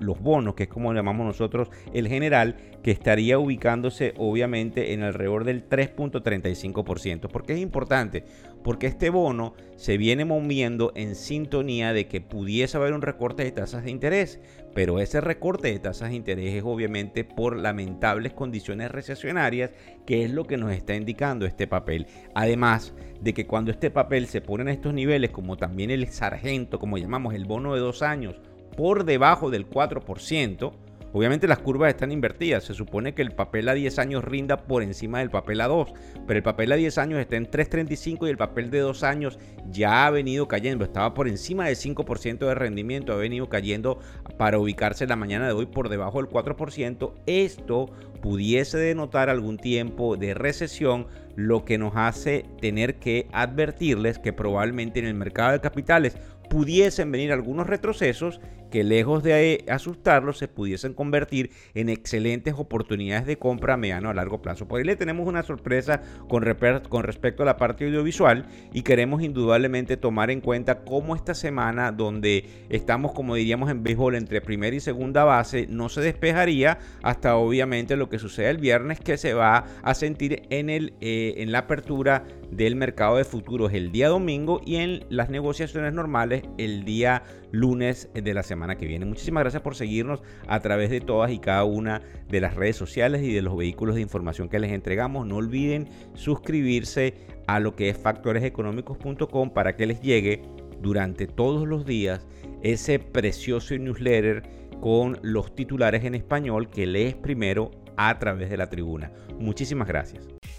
los 0.00 0.20
bonos, 0.20 0.54
que 0.54 0.64
es 0.64 0.68
como 0.68 0.92
llamamos 0.92 1.24
nosotros 1.24 1.70
el 1.94 2.08
general 2.08 2.57
que 2.82 2.90
estaría 2.90 3.38
ubicándose 3.38 4.14
obviamente 4.16 4.92
en 4.92 5.02
alrededor 5.02 5.44
del 5.44 5.68
3.35%. 5.68 7.28
¿Por 7.28 7.44
qué 7.44 7.54
es 7.54 7.58
importante? 7.58 8.24
Porque 8.62 8.86
este 8.86 9.10
bono 9.10 9.54
se 9.76 9.98
viene 9.98 10.24
moviendo 10.24 10.92
en 10.94 11.14
sintonía 11.14 11.92
de 11.92 12.06
que 12.06 12.20
pudiese 12.20 12.76
haber 12.76 12.92
un 12.92 13.02
recorte 13.02 13.44
de 13.44 13.52
tasas 13.52 13.84
de 13.84 13.90
interés, 13.90 14.40
pero 14.74 15.00
ese 15.00 15.20
recorte 15.20 15.68
de 15.68 15.78
tasas 15.78 16.10
de 16.10 16.16
interés 16.16 16.54
es 16.54 16.62
obviamente 16.64 17.24
por 17.24 17.56
lamentables 17.56 18.32
condiciones 18.32 18.90
recesionarias, 18.90 19.70
que 20.06 20.24
es 20.24 20.30
lo 20.30 20.44
que 20.44 20.56
nos 20.56 20.72
está 20.72 20.94
indicando 20.94 21.46
este 21.46 21.66
papel. 21.66 22.06
Además 22.34 22.94
de 23.20 23.34
que 23.34 23.46
cuando 23.46 23.70
este 23.70 23.90
papel 23.90 24.26
se 24.26 24.40
pone 24.40 24.62
en 24.62 24.68
estos 24.68 24.94
niveles, 24.94 25.30
como 25.30 25.56
también 25.56 25.90
el 25.90 26.06
sargento, 26.08 26.78
como 26.78 26.98
llamamos 26.98 27.34
el 27.34 27.44
bono 27.44 27.74
de 27.74 27.80
dos 27.80 28.02
años, 28.02 28.40
por 28.76 29.04
debajo 29.04 29.50
del 29.50 29.68
4%, 29.68 30.72
Obviamente 31.12 31.48
las 31.48 31.58
curvas 31.58 31.90
están 31.90 32.12
invertidas. 32.12 32.64
Se 32.64 32.74
supone 32.74 33.14
que 33.14 33.22
el 33.22 33.32
papel 33.32 33.68
a 33.68 33.74
10 33.74 33.98
años 33.98 34.24
rinda 34.24 34.58
por 34.58 34.82
encima 34.82 35.20
del 35.20 35.30
papel 35.30 35.60
a 35.60 35.66
2, 35.68 35.92
pero 36.26 36.36
el 36.36 36.42
papel 36.42 36.72
a 36.72 36.76
10 36.76 36.98
años 36.98 37.20
está 37.20 37.36
en 37.36 37.50
3.35 37.50 38.26
y 38.26 38.30
el 38.30 38.36
papel 38.36 38.70
de 38.70 38.80
2 38.80 39.02
años 39.02 39.38
ya 39.70 40.06
ha 40.06 40.10
venido 40.10 40.48
cayendo. 40.48 40.84
Estaba 40.84 41.14
por 41.14 41.28
encima 41.28 41.66
del 41.66 41.76
5% 41.76 42.38
de 42.38 42.54
rendimiento, 42.54 43.12
ha 43.12 43.16
venido 43.16 43.48
cayendo 43.48 44.00
para 44.36 44.58
ubicarse 44.58 45.06
la 45.06 45.16
mañana 45.16 45.46
de 45.46 45.52
hoy 45.52 45.66
por 45.66 45.88
debajo 45.88 46.22
del 46.22 46.30
4%. 46.30 47.14
Esto 47.26 47.86
pudiese 48.20 48.78
denotar 48.78 49.30
algún 49.30 49.56
tiempo 49.56 50.16
de 50.16 50.34
recesión, 50.34 51.06
lo 51.36 51.64
que 51.64 51.78
nos 51.78 51.92
hace 51.94 52.44
tener 52.60 52.96
que 52.96 53.28
advertirles 53.32 54.18
que 54.18 54.32
probablemente 54.32 54.98
en 54.98 55.06
el 55.06 55.14
mercado 55.14 55.52
de 55.52 55.60
capitales 55.60 56.16
pudiesen 56.50 57.12
venir 57.12 57.32
algunos 57.32 57.66
retrocesos 57.66 58.40
que 58.70 58.84
lejos 58.84 59.22
de 59.22 59.64
asustarlos 59.68 60.38
se 60.38 60.48
pudiesen 60.48 60.94
convertir 60.94 61.50
en 61.74 61.88
excelentes 61.88 62.54
oportunidades 62.56 63.26
de 63.26 63.38
compra 63.38 63.74
a 63.74 63.76
mediano 63.76 64.10
a 64.10 64.14
largo 64.14 64.42
plazo. 64.42 64.66
Por 64.66 64.78
ahí 64.78 64.84
le 64.84 64.96
tenemos 64.96 65.26
una 65.26 65.42
sorpresa 65.42 66.02
con, 66.28 66.42
respecto 66.42 67.42
a 67.42 67.46
la 67.46 67.56
parte 67.56 67.84
audiovisual 67.84 68.46
y 68.72 68.82
queremos 68.82 69.22
indudablemente 69.22 69.96
tomar 69.96 70.30
en 70.30 70.40
cuenta 70.40 70.84
cómo 70.84 71.14
esta 71.14 71.34
semana 71.34 71.92
donde 71.92 72.44
estamos 72.68 73.12
como 73.12 73.34
diríamos 73.34 73.70
en 73.70 73.82
béisbol 73.82 74.14
entre 74.14 74.40
primera 74.40 74.74
y 74.74 74.80
segunda 74.80 75.24
base 75.24 75.66
no 75.68 75.88
se 75.88 76.00
despejaría 76.00 76.78
hasta 77.02 77.36
obviamente 77.36 77.96
lo 77.96 77.98
lo 77.98 78.08
que 78.08 78.18
sucede 78.18 78.48
el 78.48 78.58
viernes 78.58 79.00
que 79.00 79.16
se 79.18 79.34
va 79.34 79.66
a 79.82 79.94
sentir 79.94 80.42
en, 80.50 80.70
el, 80.70 80.94
eh, 81.00 81.34
en 81.38 81.52
la 81.52 81.60
apertura 81.60 82.24
del 82.50 82.76
mercado 82.76 83.16
de 83.16 83.24
futuros 83.24 83.72
el 83.74 83.92
día 83.92 84.08
domingo 84.08 84.60
y 84.64 84.76
en 84.76 85.04
las 85.10 85.28
negociaciones 85.28 85.92
normales 85.92 86.44
el 86.56 86.84
día 86.84 87.22
lunes 87.50 88.10
de 88.14 88.34
la 88.34 88.42
semana 88.42 88.76
que 88.76 88.86
viene. 88.86 89.04
Muchísimas 89.06 89.42
gracias 89.42 89.62
por 89.62 89.74
seguirnos 89.74 90.22
a 90.46 90.60
través 90.60 90.90
de 90.90 91.00
todas 91.00 91.30
y 91.30 91.38
cada 91.38 91.64
una 91.64 92.02
de 92.28 92.40
las 92.40 92.54
redes 92.54 92.76
sociales 92.76 93.22
y 93.22 93.32
de 93.32 93.42
los 93.42 93.56
vehículos 93.56 93.94
de 93.94 94.02
información 94.02 94.48
que 94.48 94.58
les 94.58 94.72
entregamos. 94.72 95.26
No 95.26 95.36
olviden 95.36 95.88
suscribirse 96.14 97.14
a 97.46 97.60
lo 97.60 97.74
que 97.74 97.88
es 97.88 97.98
factoreseconómicos.com 97.98 99.50
para 99.50 99.76
que 99.76 99.86
les 99.86 100.00
llegue 100.00 100.42
durante 100.80 101.26
todos 101.26 101.66
los 101.66 101.86
días 101.86 102.26
ese 102.62 102.98
precioso 102.98 103.76
newsletter 103.76 104.42
con 104.80 105.18
los 105.22 105.54
titulares 105.54 106.04
en 106.04 106.14
español 106.14 106.70
que 106.70 106.86
lees 106.86 107.14
primero 107.14 107.70
a 107.96 108.18
través 108.18 108.50
de 108.50 108.56
la 108.56 108.70
tribuna. 108.70 109.12
Muchísimas 109.38 109.88
gracias. 109.88 110.37